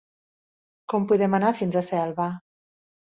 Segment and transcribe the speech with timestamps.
[0.93, 2.29] Com podem anar fins a Selva?